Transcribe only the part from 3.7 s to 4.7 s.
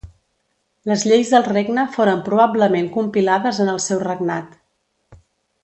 el seu regnat.